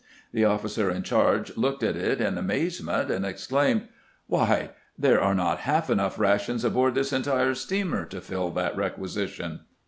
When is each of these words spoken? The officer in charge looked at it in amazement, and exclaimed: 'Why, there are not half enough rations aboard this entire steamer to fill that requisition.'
The 0.33 0.45
officer 0.45 0.89
in 0.89 1.03
charge 1.03 1.55
looked 1.57 1.83
at 1.83 1.95
it 1.95 2.19
in 2.19 2.35
amazement, 2.35 3.11
and 3.11 3.23
exclaimed: 3.23 3.87
'Why, 4.25 4.71
there 4.97 5.21
are 5.21 5.35
not 5.35 5.59
half 5.59 5.91
enough 5.91 6.17
rations 6.17 6.65
aboard 6.65 6.95
this 6.95 7.13
entire 7.13 7.53
steamer 7.53 8.05
to 8.05 8.19
fill 8.19 8.49
that 8.49 8.75
requisition.' 8.75 9.59